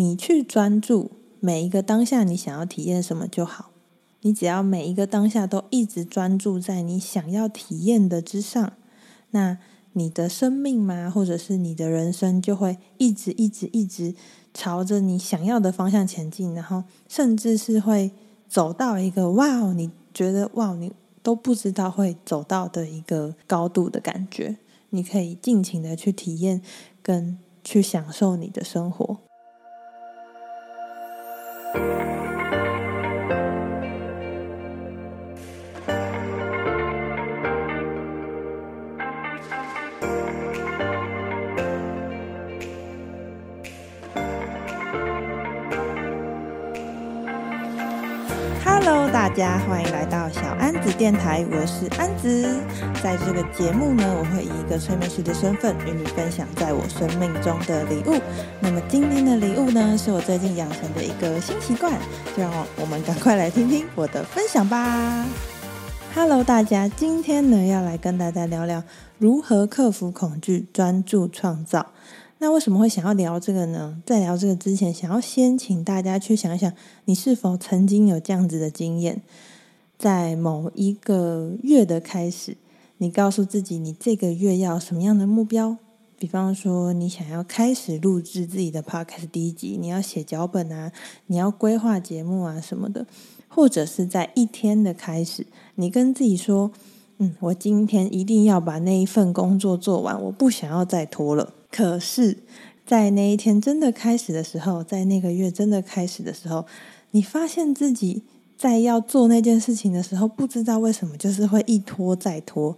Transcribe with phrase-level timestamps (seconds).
[0.00, 3.70] 你去专注每一个当下，你想要体验什么就好。
[4.22, 8.72] 你只要每一个当下都一直专注在你想要体验的之上，
[9.32, 9.58] 那
[9.92, 14.14] 你的生命嘛，或者是你的人生，就会一直一直一直
[14.54, 18.10] 朝着你想要的方向前进，然后甚至是会
[18.48, 20.90] 走到一个哇，你觉得哇，你
[21.22, 24.56] 都不知道会走到的一个高度的感觉。
[24.88, 26.62] 你可以尽情的去体验
[27.02, 29.18] 跟去享受你的生活。
[31.72, 32.29] Thank you.
[49.12, 52.60] 大家欢迎来到小安子电台，我是安子。
[53.02, 58.20] 在这个节目呢，我会以一个催眠师的身份与你分享在我生命中的礼物。
[58.60, 61.92] 那么今天的礼物呢，是我最近养成的一个新习惯，
[62.36, 65.26] 就让我们赶快来听听我的分享吧。
[66.14, 68.84] Hello，大家，今天呢要来跟大家聊聊
[69.18, 71.86] 如何克服恐惧，专注创造。
[72.42, 74.02] 那为什么会想要聊这个呢？
[74.06, 76.72] 在聊这个之前，想要先请大家去想一想，
[77.04, 79.20] 你是否曾经有这样子的经验，
[79.98, 82.56] 在某一个月的开始，
[82.96, 85.76] 你告诉自己，你这个月要什么样的目标？
[86.18, 90.90] 比方说，你想要开始录制自己的 podcast 第一集，你要写脚本啊，
[91.26, 93.06] 你要规划节目啊什么的，
[93.48, 96.72] 或者是在一天的开始，你跟自己说，
[97.22, 101.52] 嗯，我今天一定要把那一份工作做完，我不想要再拖了。
[101.70, 102.38] 可是，
[102.86, 106.64] 在那一天真的开始的时候，在那个月真的开始的时候，
[107.10, 108.22] 你发现自己
[108.56, 112.74] 在要做那件事情的时候，不知道为什么就是会一拖再拖，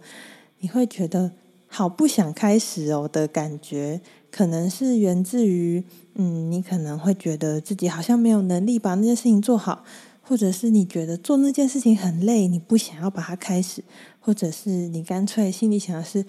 [0.59, 1.31] 你会觉得
[1.67, 5.81] 好不想开始哦的感觉，可能是源自于，
[6.15, 9.85] 嗯，你可能会觉得自己好像没有能力把那件事情做好，
[10.23, 13.83] 或者是你觉得做那件事情很累，你不想要把它开始，
[14.19, 16.25] 或者是你干脆心里想的是。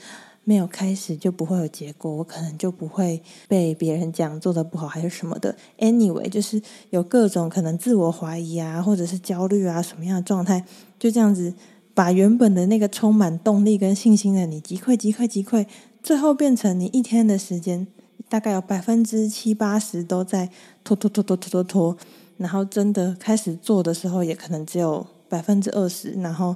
[0.47, 5.57] 没有开始就不会有结果，我可能就不会被别人讲做得不好还是什么的。
[5.79, 6.61] Anyway，就是
[6.91, 10.63] 有各种可能自我怀疑啊，或者是焦虑啊，什么样的状态，
[10.99, 11.55] 就这样子
[11.95, 15.67] 把原本的那个充满动力跟信心的你击溃、击溃、击溃，
[16.03, 17.87] 最后变成你一天的时间
[18.29, 20.51] 大概有百分之七八十都在
[20.85, 21.97] 拖拖拖拖拖拖拖，
[22.45, 26.55] 然后真的开始做的时候，也可能只有百分之二十，然后。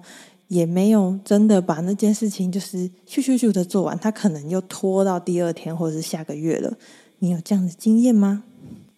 [0.48, 6.72] 也没有真的把那件事情就是咻咻咻的做完，他可能又拖到第二天或者是下个月了。
[7.18, 8.44] 你有这样的经验吗？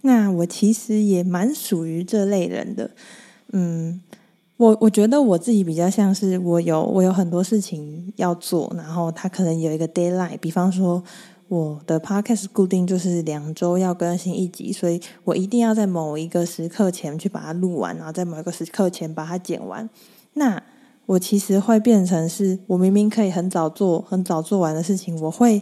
[0.03, 2.89] 那我其实也蛮属于这类人的。
[3.53, 4.01] 嗯，
[4.59, 10.39] 我我觉得我自己比较像是我有我有很多事情要做，然后他可能有一个 deadline。
[10.39, 11.03] 比方说
[11.51, 19.91] 我的 podcast 固定就是两周要更新一集，所以我一定要在某一个时刻前去把它录完，然后在某一个时刻前把它剪完。
[20.35, 20.63] 那
[21.07, 25.61] 我其实会变成是，我明明可以很早做、很早做完的事情，我会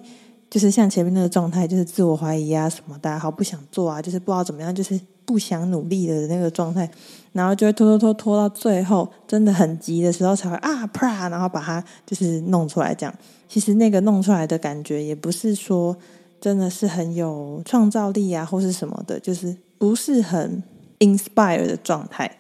[0.51, 6.91] 就是像前面那个状态，就是自我怀疑啊什么的，好不想做啊，就是不知道怎么样，就是不想努力的那个状态，
[7.33, 12.95] 然后就会拖拖拖拖到最后，真的很急的时候才会啊啪，然后把它就是弄出来。
[12.95, 13.15] 这样，
[13.47, 15.95] 其实那个弄出来的感觉，也不是说
[16.41, 20.63] 真的是很有创造力啊，或是什么的，就是不是很
[21.01, 22.39] inspire 的状态。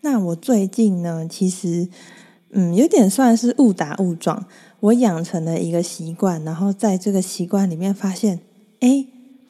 [0.00, 1.88] 那我最近呢，其实。
[2.56, 4.46] 嗯，有点算是误打误撞，
[4.78, 8.38] 我养成了一个习惯，然后在这个习惯里面发现，
[8.78, 9.08] 诶，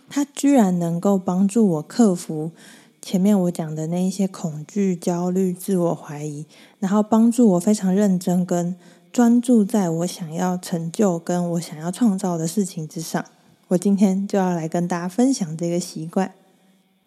[0.09, 2.53] 它居然能够帮助我克服
[3.01, 6.47] 前面我讲的那一些恐惧、焦虑、自我怀疑，
[6.79, 8.75] 然后帮助我非常认真跟
[9.13, 13.25] 专注在我想要成就跟我想要创造的事情之上。
[13.69, 16.33] 我今天就要来跟大家分享这个习惯。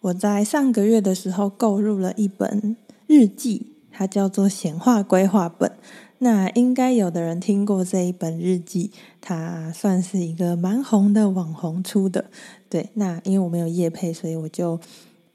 [0.00, 2.76] 我在上个月的时候购入了一本
[3.06, 3.74] 日记。
[3.90, 5.72] 它叫做显化规划本，
[6.20, 8.90] 那应该有的人听过这一本日记，
[9.20, 12.24] 它算是一个蛮红的网红出的。
[12.68, 14.80] 对，那因为我没有业配，所以我就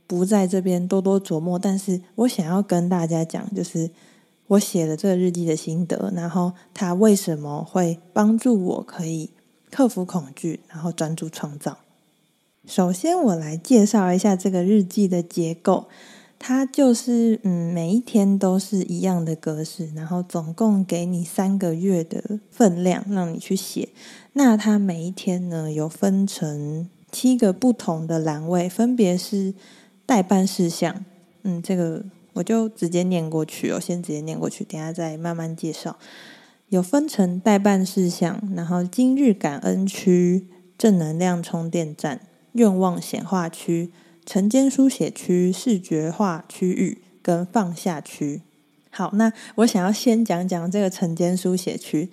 [0.05, 1.57] 不在这边多多琢磨。
[1.57, 3.89] 但是我想要跟大家讲，就是
[4.47, 9.29] 我写的这个日记的心得，然后它为什么会帮助我可以
[9.71, 11.77] 克服恐惧，然后专注创造。
[12.65, 15.87] 首先，我来介绍一下这个日记的结构。
[16.45, 23.87] 它就是嗯，每一天都是一样的格式，然后总共给你三个月的分量让你去写。
[24.33, 29.53] 那它每一天呢，有分成七个不同的栏位，分别是
[30.05, 31.05] 待办事项。
[31.43, 32.03] 嗯，这个
[32.33, 35.97] 我就直接念过去哦，先直接念过去，等下再慢慢介绍。
[36.67, 40.45] 有分成待办事项，然后今日感恩区、
[40.77, 42.19] 正能量充电站、
[42.51, 43.93] 愿望显化区。
[44.25, 48.41] 晨间书写区、视觉化区域跟放下区。
[48.89, 52.09] 好，那我想要先讲讲这个晨间书写区，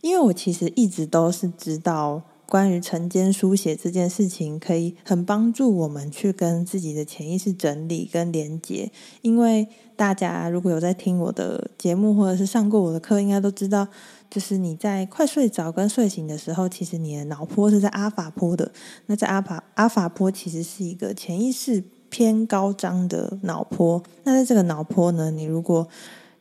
[0.00, 2.22] 因为我其实一直都是知道。
[2.48, 8.90] 关于晨间书写这件事情，可以很帮助我们去跟自己的潜意识整理跟连接。
[9.20, 13.88] 因为大家如果有在听我的节目，或者是上过我的课，应该都知道，
[14.30, 18.70] 就是你在快睡着跟睡醒的时候，其实你的脑波是在阿法波的。
[19.06, 24.00] 那在阿法阿法波其实是一个潜意识偏高张的脑波。
[24.22, 25.88] 那在这个脑波呢，你如果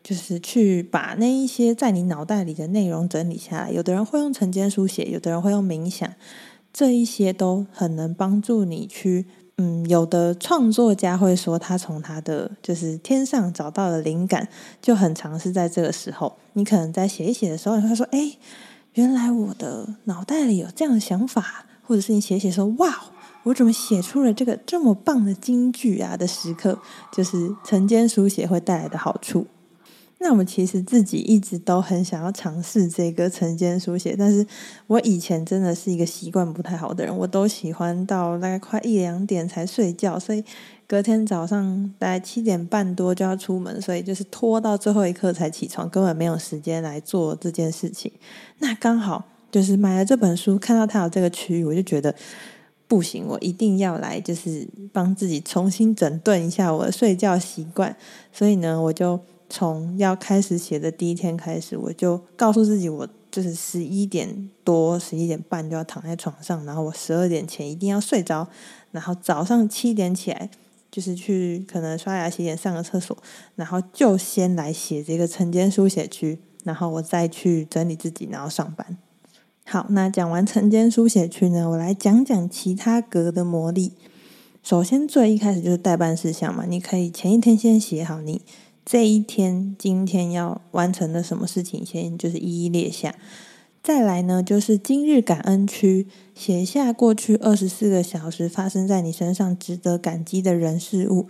[0.05, 3.71] 就是去把那一些在你脑袋里的内容整理下来。
[3.71, 6.07] 有的人会用晨间书写，有的人会用冥想，
[6.71, 9.25] 这一些都很能帮助你去。
[9.57, 14.47] 嗯，有的创作家会说，他从他的就是天上找到了灵感，
[14.79, 16.37] 就很尝试在这个时候。
[16.53, 18.37] 你可能在写一写的时候，你会说：“哎，
[18.93, 23.05] 原来我的脑袋里有这样的想法。”或者是你写写说：“哇，
[23.43, 26.77] 我怎么写出了这个这么棒的金句啊？”的时刻，
[27.11, 29.47] 就是晨间书写会带来的好处。
[30.17, 34.47] 那我其实自己一直都很想要尝试这个晨间书写，但是
[34.87, 40.43] 我以前真的是一个习惯不太好的人，我都喜欢到大概快一两点才睡觉，所以
[40.87, 48.11] 隔天早上大概七点半多就要出门，所以就是拖到最后一刻才起床，根本没有时间来做这件事情。
[48.59, 52.15] 那刚好就是买了这本书，看到它有这个区域，我就觉得
[52.87, 57.95] 不行，我一定要来，就是帮自己重新整顿一下我的睡觉习惯，
[58.31, 59.19] 所以呢，我就。
[59.49, 68.47] 从要开始写的第一天开始，我就告诉自己，我就是十一点多、十一点半就要躺在床上，然后我十二点前一定要睡着，
[68.91, 70.49] 然后早上七点起来，
[70.89, 73.17] 就是去可能刷牙、洗脸、上个厕所，
[73.55, 78.97] 然后就先来写这个晨间书写区，然后我再去整理自己，然后上班。
[79.65, 83.93] 好，那讲完晨间书写区呢，我来讲讲其他格的魔力。
[84.63, 88.41] 首先，最一开始就是待办事项嘛，你可以前一天先写好你。
[88.85, 93.15] 这一天，今天要完成的什么事情，先就是一一列下。
[93.81, 101.27] 再来呢，就是今日感恩区，写下过去二十四个小时发生在你身上值得感激的人事物。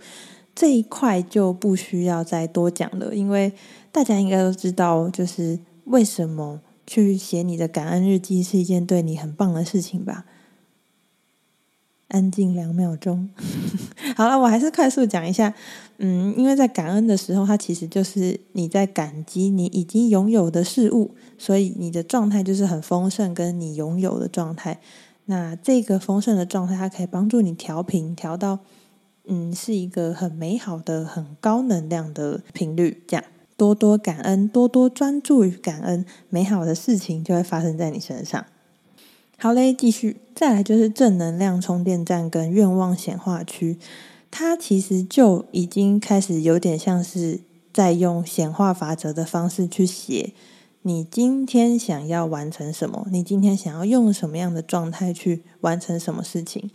[0.54, 3.52] 这一块就不需要再多讲了，因为
[3.90, 10.26] 大家应该都知道，就是为什么去写你的感恩日记是一件对你很棒的事情吧。
[12.08, 13.28] 安静两秒钟，
[14.16, 15.52] 好了，我还是快速讲一下。
[15.98, 24.80] 嗯，因为在感恩的时候，它其实就是你在感激你已经拥有的事物，所以你的状态就是很丰盛，跟你拥有的状态。
[25.26, 28.60] 那这个丰盛的状态，它可以帮助你调频，调到
[29.26, 33.04] 嗯是一个很美好的、很高能量的频率。
[33.06, 33.24] 这样
[33.58, 38.46] 多多感恩，多多专注于感恩，美好的事情就会发生在你身上。
[39.38, 43.78] 好嘞，继续，再来就是正能量充电站跟愿望显化区，
[44.30, 47.40] 它其实就已经开始有点像是
[47.70, 50.32] 在用显化法则的方式去写
[50.82, 56.70] 你今天想要完成什么，你今天想要用什么样的状态去完成什么事情。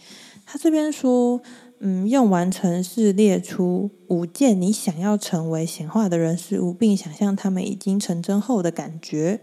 [0.45, 1.41] 他这边说，
[1.79, 9.39] 嗯，用完成式列出五件你想要成为显化的人事物，并想象他们已经成真后的感觉。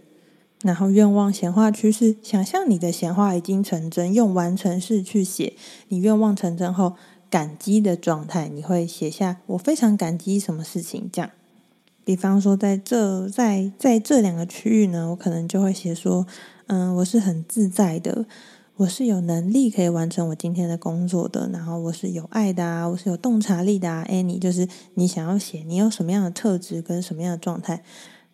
[0.63, 5.55] 然后愿望显化趋势想象你的显化已经成真，用完成式去写
[5.89, 6.95] 你愿望成真后
[7.31, 8.49] 感激的状态。
[8.49, 11.31] 你会写下我非常感激什么事情，这样。
[12.05, 16.27] 比方说在这在在这两个区域呢，我可能就会写说，
[16.67, 18.25] 嗯，我是很自在的，
[18.77, 24.05] 我是有能力可以完成我今天的工作的，然后我是有爱的啊，我是有洞察力的啊。
[24.09, 27.85] 哎，你就是你想要写你有什么样的特质跟什么样的状态。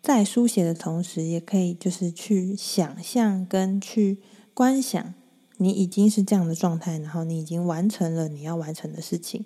[0.05, 4.19] 在书写的同时，也可以就是去想象跟去
[4.53, 5.15] 观想，
[5.57, 9.45] 你已经是这样的状态，然后你已经完成了你要完成的事情。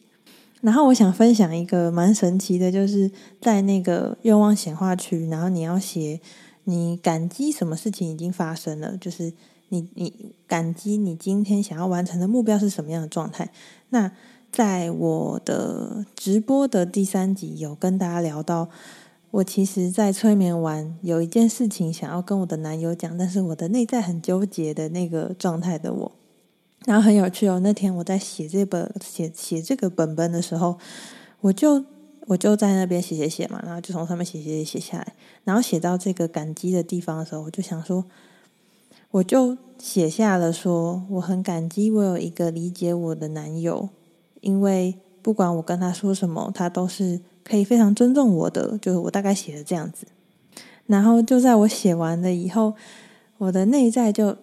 [0.60, 6.20] 然后我想分享一个蛮神奇的，就是在那个愿望显化区，然后你要写
[6.66, 9.32] 你感激什么事情已经发生了，就是
[9.70, 13.50] 你你感激你今天想要完成的目标是什么样的状态。
[13.92, 14.12] 那
[14.51, 18.70] 在我的直播的第三集有跟大家聊到。
[19.31, 26.12] 我其实，在催眠完有一件事情想要跟我的男友讲，但是我的内在很纠结的那个状态的我，
[26.86, 27.59] 然后很有趣哦。
[27.59, 30.79] 那天我在写这本写写这个本本的时候，
[31.41, 31.86] 我就
[32.25, 38.05] 我就在那边写写写嘛，然后就从上面写写写写下来，然后写到这个感激的地方的时候，我就想说，
[39.12, 43.89] 我就写下了说，我很感激我有一个理解我的男友，
[44.41, 47.20] 因为不管我跟他说什么，他都是。
[47.42, 50.06] 可以非常尊重我的，就是我大概写的这样子，
[50.86, 52.76] 然后就在我写完了以后，
[53.40, 54.38] 我的内在就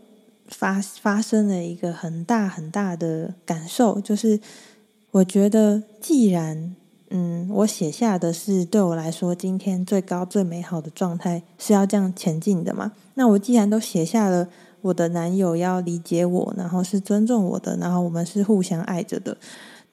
[0.49, 4.41] 发发生了一个很大很大的感受，就是
[5.13, 6.75] 我觉得既然
[7.11, 14.49] 嗯，我写下的是对我来说今天最高最美好的状态是要这样前进的嘛，那我既然都写下了。
[14.83, 19.37] 我的男友要理解我，然后是尊重我的，然后我们是互相爱着的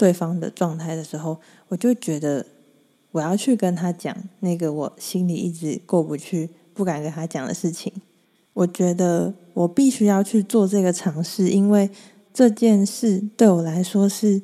[0.04, 2.46] 对方的状态的时候，我就觉得
[3.12, 7.94] 我要去跟他讲那个我心里一直过不去、不敢跟他讲的事情。
[8.52, 11.90] 我觉得我必须要去做这个尝试，因为
[12.34, 14.42] 这件事对我来说是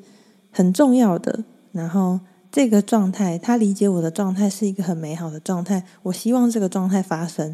[0.49, 1.43] 很重要的。
[1.73, 7.53] 然后这个状态，他理解我的状态是一个很美好的状态，我希望这个状态发生。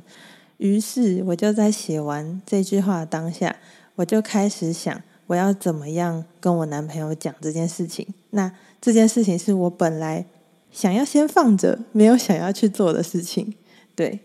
[0.57, 3.55] 于是我就在写完这句话的当下，
[3.95, 8.08] 我就开始想我要怎么样跟我男朋友讲这件事情。
[8.32, 8.51] 那
[8.82, 10.25] 这件事情是我本来
[10.72, 13.53] 想要先放着，没有想要去做的事情。
[13.96, 14.20] 对，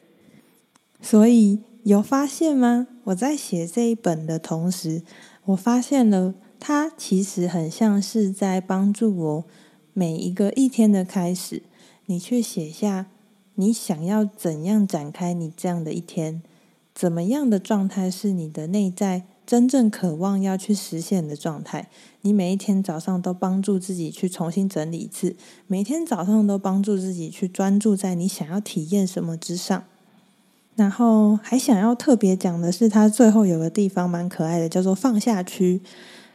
[1.00, 2.86] 所以有发现吗？
[3.04, 5.02] 我在写这一本的同时，
[5.46, 9.44] 我发现了它其实很像是在帮助我
[9.92, 11.62] 每一个一天的开始，
[12.06, 13.06] 你去写下。
[13.56, 16.42] 你想要怎样展开你这样的一天？
[16.94, 21.88] 怎么样的状态是你的内在真正渴望要去实现的状态？
[22.20, 25.34] 你每一天早上都帮助自己去重新整理一次，
[25.66, 29.82] 每天早上都帮助自己去专注在你想要体验什么之上。
[30.76, 35.82] 然后还想要特别讲的是，它最后有个地方蛮可爱的，叫做放下区，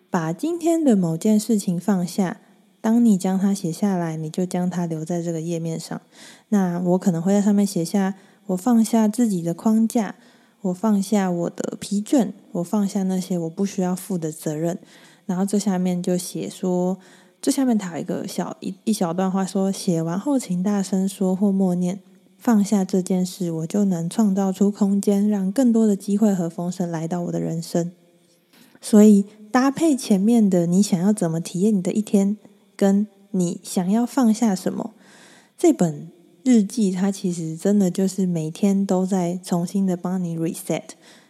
[0.10, 2.42] 把今天的某件事情放下。
[2.82, 6.02] 当你将它写下来，你就将它留在这个页面上。
[6.50, 8.16] 那我可能会在上面写下：
[8.48, 10.16] 我放下自己的框架，
[10.66, 14.80] 我放下我的疲倦，我放下那些我不需要负的责任。
[15.28, 16.98] 然后这下面就写说，
[17.40, 22.00] 这下面它有一个小一一小段话说：写完后请大声说或默念，
[22.40, 27.92] 放下这件事，我就能创造出空间，让更多的机会和丰盛来到我的人生。
[28.82, 32.38] 所以搭配前面的，你想要怎么体验你的一天？
[32.76, 34.96] 跟你想要放下什么？
[35.58, 36.10] 这本
[36.46, 40.90] 日记它其实真的就是每天都在重新的帮你 reset。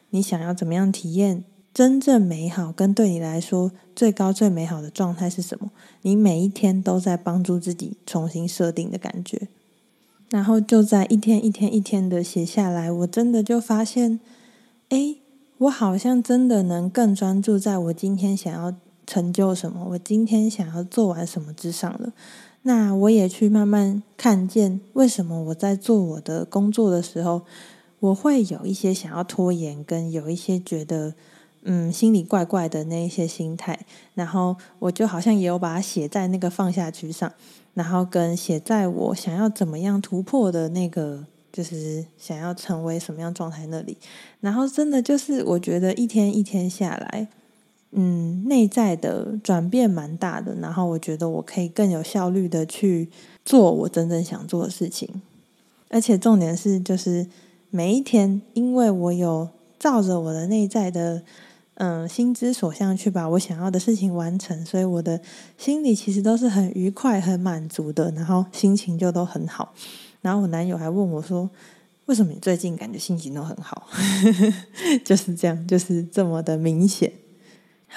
[0.09, 2.69] 你想要怎么样体验真正美好？
[2.73, 5.71] 跟对你来说最高最美好的状态是什么？
[6.01, 9.47] 你每一天都在帮助自己重新设定的感觉。
[10.29, 14.19] 然后就在一天一天一天的写下来，我真的就发现，
[14.89, 15.15] 哎，
[15.59, 18.75] 我好像真的能更专注在我今天想要。
[19.07, 19.85] 成就什么？
[19.91, 22.11] 我今天想要做完什么之上了？
[22.67, 27.43] 那我也去慢慢看见，为什么我在做我的工作的时候，
[27.99, 31.13] 我会有一些想要拖延，跟有一些觉得
[31.61, 33.85] 嗯心里怪怪的那一些心态。
[34.15, 37.31] 然后我就好像也有把它写在那个放下去上，
[37.75, 43.95] 然后跟写在我想要怎么样突破的那个，就是想要成为什么样状态那里。
[44.39, 47.27] 然后真的就是，我觉得一天一天下来。
[47.91, 53.09] 嗯，内在的转变蛮大的，然后我觉得我可以更有效率的去
[53.45, 55.21] 做我真正想做的事情，
[55.89, 57.27] 而且重点是，就是
[57.69, 59.47] 每一天，因为我有
[59.79, 61.23] 照着我的内在的
[61.75, 65.21] 嗯心之所向去把我想要的事情完成，所以我的
[65.57, 69.73] 心里其实都是很愉快、很满足的，然后心情就都很好。
[70.21, 71.49] 然后我男友还问我说
[72.07, 73.87] ：“为什么你最近感觉心情都很好？”
[75.05, 77.11] 就是这样，就是这么的明显。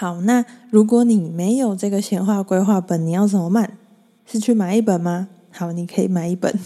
[0.01, 3.77] 好，那如果你没有这个显化规划本，你要怎么办？
[4.25, 5.27] 是去买一本吗？
[5.51, 6.57] 好，你可以买一本，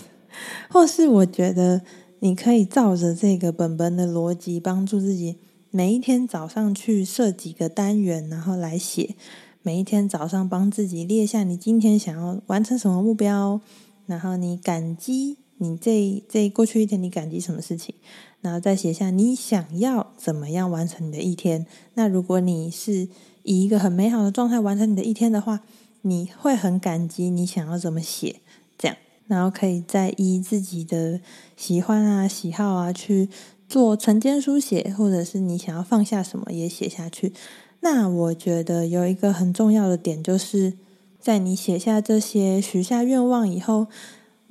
[0.68, 1.80] 或是我觉得
[2.18, 5.38] 你可以照着这个本本的逻辑，帮助自己
[5.70, 9.14] 每一天早上去设几个单元，然后来写。
[9.62, 13.58] 每一天早上帮自己列下你今天想要完成什么目标，
[14.04, 17.94] 然后你感激你这这过去一天你感激什么事情。
[18.42, 21.64] 然后再写下你想要怎么样完成你的一天。
[21.94, 23.08] 那如果你是
[23.44, 25.60] 以一个很美好的状态完成你的一天的话，
[26.02, 27.30] 你会很感激。
[27.30, 28.40] 你想要怎么写？
[28.76, 28.96] 这样，
[29.28, 31.20] 然后可以再依自己的
[31.56, 33.28] 喜欢啊、喜好啊去
[33.68, 37.32] 做晨间书写，或者是你想要放下什么也写下去。
[37.80, 40.72] 那我觉得有一个很重要的点，就是
[41.20, 43.86] 在你写下这些、许下愿望以后。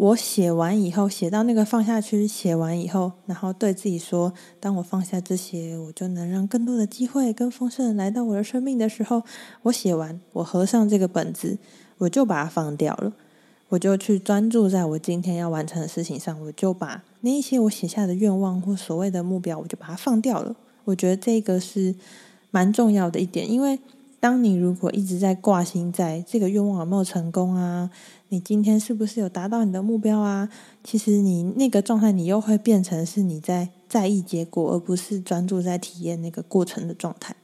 [0.02, 9.22] 我写完以后，写到那个放下区，写完以后，然后对自己说：“当我放下这些，我就能让更多的机会跟丰盛来到我的生命的时候。”
[9.62, 11.60] 我写完，我合上这个本子，
[12.00, 13.14] 我就把它放掉了，
[13.70, 20.56] 我就去专注在我今天要完成的事情上，我就把那一些我写下的愿望或所谓的目标，我就把它放掉了。
[20.84, 21.94] 我觉得这个是
[22.50, 23.78] 蛮重要的一点，因为
[24.22, 27.90] 当你如果一直在挂心在这个愿望有没有成功啊。
[28.30, 30.48] 你今天是不是有达到你的目标啊？
[30.86, 37.36] 其实你那个状态，你又会变成是你在在意结果，而不是专注在体验那个过程的状态。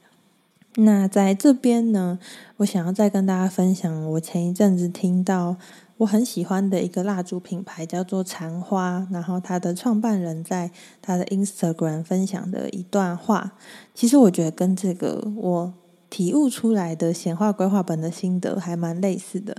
[0.76, 2.18] 那在这边呢，
[2.58, 5.56] 我想要再跟大家分享，我前一阵子听到
[5.98, 10.70] 我很喜欢的一个蜡烛品牌，叫做残花，然后它的创办人在
[11.02, 13.52] 他的 Instagram 分享的一段话，
[13.92, 15.74] 其实我觉得跟这个我
[16.10, 19.58] 体悟出来的显化规划本的心得还蛮类似的。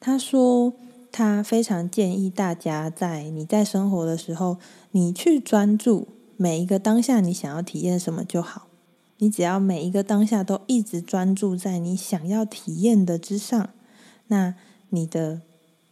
[0.00, 0.72] 他说
[1.10, 4.58] 他非常建议大家在你在生活的时候，
[4.90, 8.66] 你去专注每一个当下，你想要体验什么就好。
[9.18, 13.70] 你只要每一个当下都一直专注在你想要体验的之上，
[14.26, 14.54] 那
[14.90, 15.40] 你的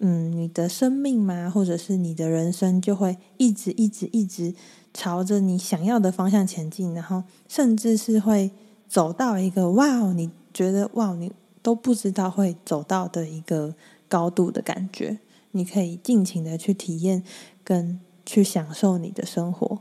[0.00, 4.52] 嗯，你的生命嘛，或者是你的人生，就会一直一直一直
[4.92, 8.50] 朝着你想要的方向前进，然后甚至是会
[8.92, 11.32] 走到一个哇，你觉得哇，你
[11.62, 13.74] 都不知道会走到的一个
[14.06, 15.18] 高度的感觉。
[15.52, 17.22] 你可以尽情的去体验
[17.64, 19.78] 跟去享受你的生活。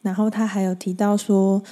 [0.00, 1.62] 然后他还有提到说。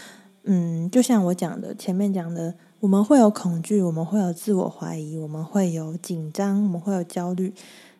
[0.46, 7.54] 嗯，就像我讲的，前面讲的，我们会有恐惧，我们会有自我怀疑，我们会有紧张，我们会有焦虑。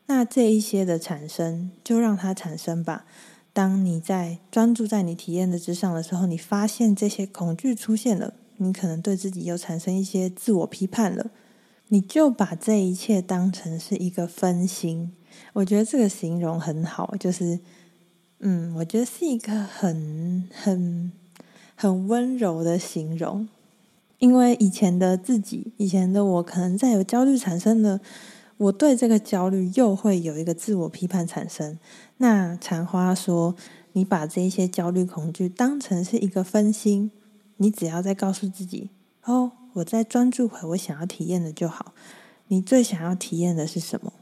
[0.08, 3.06] 那这一些的产生，就让它产生吧。
[3.54, 11.30] 当你在专注在你体验的之上的时候，你发现这些恐惧出现了，你可能对自己又产生一些自我批判了，
[11.88, 15.12] 你就把这一切当成是一个分心。
[15.54, 17.61] 我觉得这个形容很好，就是，
[18.40, 21.12] 嗯，我觉得是一个很很。
[21.76, 23.49] 很温柔的形容，
[24.20, 28.00] 因为以前的自己，以前的我，可能在有焦虑产生了，
[28.56, 31.76] 我对这个焦虑又会有一个自我批判产生。
[32.18, 33.56] 那禅花说，
[33.94, 37.11] 你把这些焦虑、恐惧当成是一个分心，
[37.56, 38.90] 你只要再告诉自己，
[39.25, 41.92] 哦，我在专注回我想要体验的就好。
[42.49, 44.12] 你最想要体验的是什么？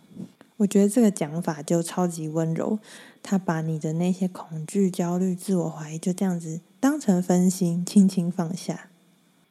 [0.59, 2.79] 我觉得这个讲法就超级温柔，
[3.21, 8.89] 他把你的那些恐惧、焦虑、自我怀疑就这样子当成分心，轻轻放下。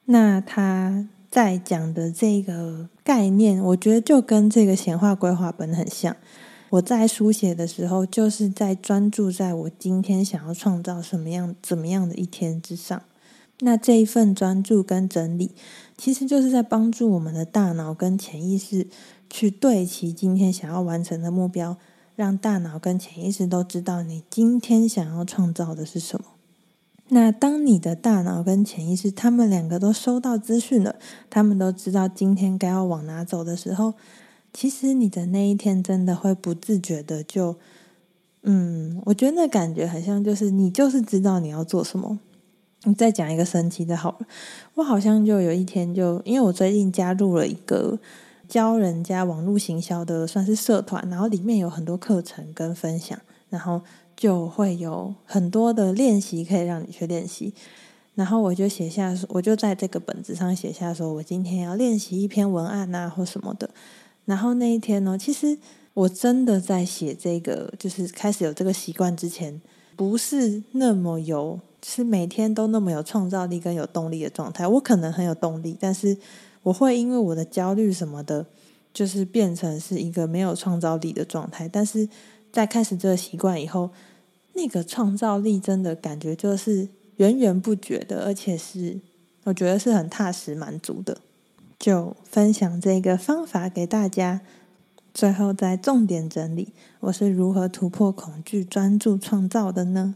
[0.06, 6.16] 那他在讲的这个概念，我觉得就跟这个显化规划本很像。
[6.70, 13.02] 我在书写的时候，就是在专注在我今天想要创造什么样、怎么样的一天之上。
[13.62, 15.52] 那这一份专注跟整理，
[15.98, 18.88] 其实就是在帮助我们的大脑跟潜意识。
[19.34, 21.78] 去对齐今天想要完成的目标，
[22.18, 26.26] 让大脑跟潜意识都知道你今天想要创造的是什么。
[27.08, 30.98] 那当你的大脑跟潜意识他们两个都收到资讯了，
[31.30, 33.94] 他们都知道今天该要往哪走的时候，
[34.52, 37.56] 其实你的那一天真的会不自觉的就，
[38.44, 42.20] 嗯，我觉得那感觉很像，就是你就是知道你要做什么。
[42.84, 44.28] 你再讲一个神奇的好了，
[44.76, 48.00] 我好像就有一天就，因为我最近加入了一个。
[48.50, 53.18] 教人家网络行销的算是社团，然后里面有很多课程跟分享，
[53.50, 53.82] 然后
[54.14, 57.54] 就会有很多的练习可以让你去练习。
[58.14, 63.70] 然后我就写下，我就在这个本子上写下，说我今天要练习一篇文案啊，或什么的。
[64.26, 65.58] 然后那一天呢，其实
[65.94, 69.62] 我真的在写这个，就是开始有这个习惯之前，
[69.96, 74.68] 不是那么有，是每天都那么有创造力跟有动力的状态。
[74.68, 76.18] 我可能很有动力，但是。
[76.64, 78.46] 我会因为我的焦虑什么的，
[78.94, 81.68] 就是变成是一个没有创造力的状态。
[81.68, 82.08] 但是
[82.52, 83.90] 在开始这个习惯以后，
[84.54, 89.00] 那个创造力真的感觉就是源源不绝的，而且是
[89.46, 91.18] 我觉得是很踏实满足的。
[91.80, 94.42] 就分享这个方法给大家，
[95.16, 100.14] 最后再重点整理，我是如何突破恐惧、专注创造的呢？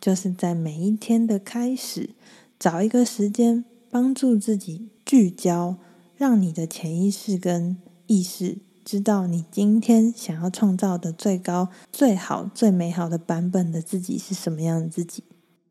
[0.00, 2.10] 就是在每一天的开始，
[2.58, 4.88] 找一个时间帮助自己。
[5.06, 5.76] 聚焦，
[6.16, 7.76] 让你的潜意识跟
[8.08, 15.22] 意识知道你今天想要创造的最高、最好、最美好的版本的自己是什么样的自己。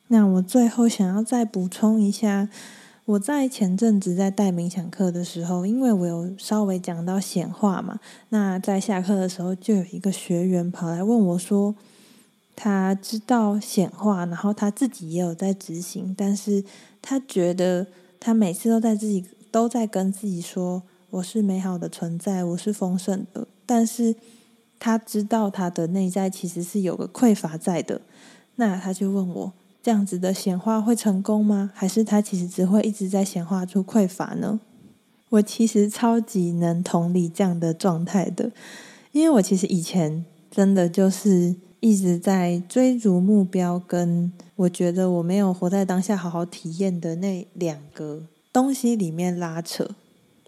[0.07, 2.47] 那我最后想要再补充一下，
[3.03, 11.75] 我在前阵子在带冥想课的时候，因为我有稍微讲到显化嘛，那在下课的时候就有一个学员跑来问我说，
[12.55, 16.63] 他知道显化，然后他自己也有在执行，但是
[17.01, 17.87] 他觉得。
[18.17, 24.15] 他每次都在自己都在跟自己说：“我是美好的存在，我是丰盛的。”但是
[24.79, 28.01] 他知道他的内在其实是有个匮乏在的。
[28.55, 31.69] 那他就问我：“这样子的显化会成功吗？
[31.75, 34.59] 还是他其实只会一直在显化出匮乏呢？”
[35.29, 38.51] 我其实超级能同理这样的状态的，
[39.11, 44.31] 因为我其实以前真的就是一直在追逐目标跟。
[44.55, 49.91] 我觉得我没有活在当下，好好体验的那两个东西里面拉扯，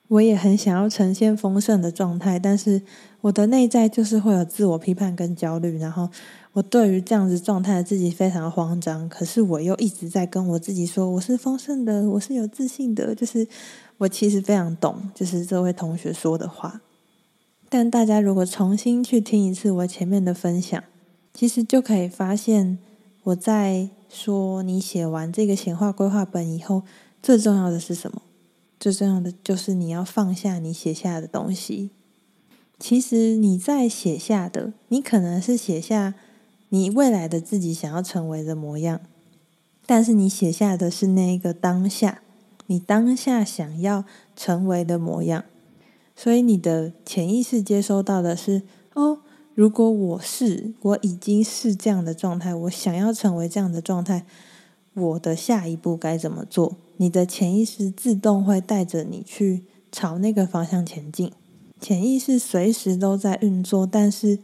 [0.08, 2.82] 我也很想要呈现丰盛的状态，但是
[3.19, 6.10] 我的内在就是会有自我批判跟焦虑，然后
[6.54, 9.10] 我对于这样子状态的自己非常慌张。
[9.10, 13.13] 可是我又一直在跟我自己说，我是丰盛的，我是有自信的。
[13.13, 13.45] 就是
[13.97, 16.80] 我其实非常懂，就是这位同学说的话。
[17.67, 20.82] 但大家如果重新去听一次我前面的分享，
[21.38, 22.80] 其实就可以发现，
[23.21, 26.82] 我在说你写完这个显化规划本以后，
[27.21, 28.23] 最重要的是什么？
[28.80, 31.91] 最重要的就是你要放下你写下的东西。
[32.80, 36.15] 其实你在写下的，你可能是写下
[36.69, 39.00] 你未来的自己想要成为的模样，
[39.86, 42.23] 但是你写下的是那个当下，
[42.65, 45.43] 你当下想要成为的模样。
[46.15, 48.63] 所以你的潜意识接收到的是：
[48.95, 49.19] 哦，
[49.58, 54.24] 如果我是，我已经是这样的状态，我想要成为这样的状态，
[54.93, 56.78] 我的下一步该怎么做？
[56.98, 61.32] 你的潜意识自动会带着你去朝那个方向前进。
[61.82, 64.38] 潜意识随时都在运作，但是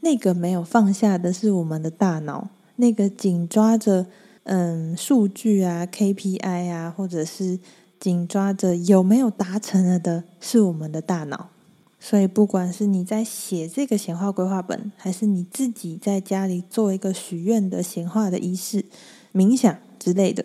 [0.00, 4.06] 那个没有放下的是我们的大脑，那个紧抓着
[4.42, 7.60] 嗯数据啊、KPI 啊，或者是
[8.00, 11.50] 紧抓着有没有达成了的，是我们的大脑。
[11.98, 18.84] 所以，不管是你在写这个显化规划本，还是你自己在家里做一个许愿的显化的仪式、
[19.32, 20.44] 冥想之类的。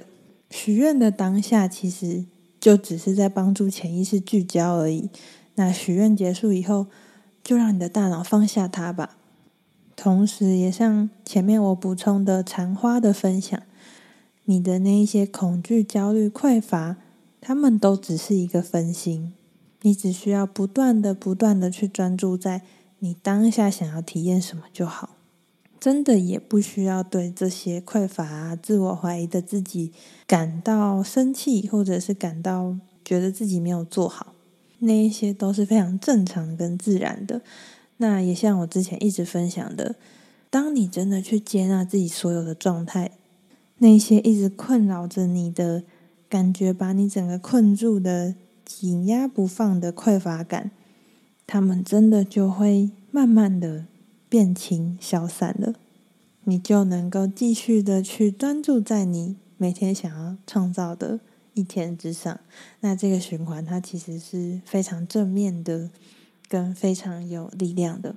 [0.49, 2.25] 许愿的当下，其实
[2.59, 5.09] 就只是在帮助潜意识聚焦而已。
[5.55, 6.87] 那许愿结束以后，
[7.43, 9.17] 就让你的大脑放下它吧。
[9.95, 13.61] 同时，也像前面我补充的残花的分享，
[14.45, 16.97] 你的那一些恐惧、焦虑、匮乏，
[17.39, 19.33] 他们都只是一个分心。
[19.81, 22.61] 你只需要不断的、不断的去专注在
[22.99, 25.17] 你当下想要体验什么就好。
[25.79, 29.91] 真的也不需要对这些匮乏、自我怀疑的自己
[30.27, 34.35] 感到生气，或者是感到觉得自己没有做好，
[34.77, 37.41] 那一些都是非常正常跟自然的。
[37.97, 39.95] 那也像我之前一直分享的，
[40.51, 43.09] 当你真的去接纳自己所有的状态，
[43.79, 45.81] 那些一直困扰着你的
[46.29, 48.35] 感觉，把你整个困住的、
[48.79, 50.71] 紧压不放的匮乏感，
[51.45, 53.85] 他们真的就会慢慢的。
[54.31, 55.73] 变轻消散了，
[56.45, 61.19] 你就能够继续的去专注在你每天想要创造的
[61.53, 62.39] 一天之上。
[62.79, 65.89] 那这个循环它其实是非常正面的，
[66.47, 68.15] 跟非常有力量的。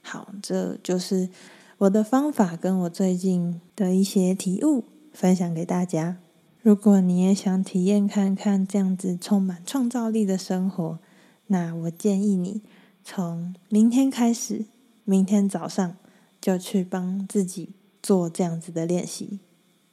[0.00, 1.28] 好，这就是
[1.76, 6.16] 我的方法跟我最近的一些体悟分享给大家。
[6.62, 10.98] 如果你也想体验看看这样子充满创造力的生活，
[11.46, 12.62] 那我建议你
[13.02, 14.66] 从明天开始。
[15.02, 15.96] 明天早上
[16.40, 17.70] 就去帮自己
[18.00, 19.40] 做这样子的练习。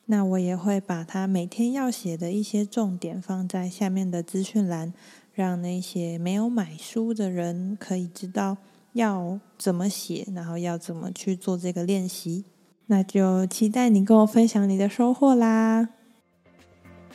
[0.05, 4.93] 那我也会把他每天要写的一些重点放在下面的资讯栏，
[5.33, 8.57] 让那些没有买书的人可以知道
[8.93, 12.45] 要怎么写，然后要怎么去做这个练习。
[12.85, 15.89] 那就期待你跟我分享你的收获啦。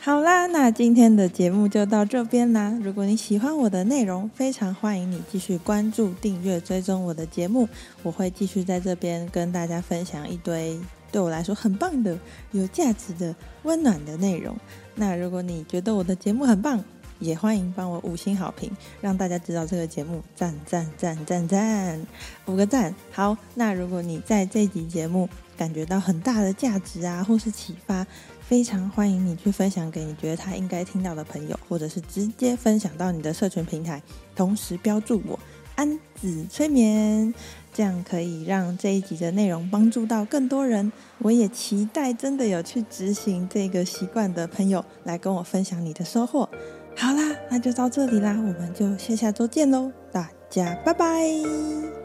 [0.05, 2.77] 好啦，那今天的节目就到这边啦。
[2.83, 7.69] 如果你喜欢我的内容，非常欢迎你继续关注、订阅、追踪我的节目。
[8.01, 10.77] 我会继续在这边跟大家分享一堆
[11.09, 12.19] 对我来说很棒的、
[12.51, 14.53] 有价值的、温暖的内容。
[14.93, 16.83] 那如果你觉得我的节目很棒，
[17.19, 22.05] 也欢迎帮我五星好评，让大家知道这个节目赞赞赞赞赞，
[22.47, 22.93] 五个赞。
[23.09, 28.05] 好，那如果你在这集节目感觉到很大的价值啊，或是启发。
[28.47, 34.01] 非常欢迎你去分享给你觉得他应该听到的朋友，或者是直接分享到你的社群平台，
[34.35, 35.39] 同时标注我
[35.75, 37.33] 安子催眠，
[37.73, 40.91] 这样可以让这一集的内容帮助到更多人。
[41.19, 46.47] 我也期待真的有去执行这个习惯的朋友来跟我分享你的收获。
[46.95, 52.02] 好啦，那就到这里啦，我们就下下周见喽，大家拜拜。